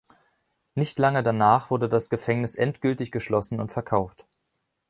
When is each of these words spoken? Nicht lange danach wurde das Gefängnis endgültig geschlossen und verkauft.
Nicht 0.73 0.97
lange 0.97 1.21
danach 1.21 1.69
wurde 1.69 1.87
das 1.87 2.09
Gefängnis 2.09 2.55
endgültig 2.55 3.11
geschlossen 3.11 3.59
und 3.61 3.71
verkauft. 3.71 4.25